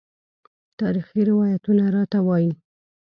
[0.79, 2.51] تاریخي روایتونه راته وايي.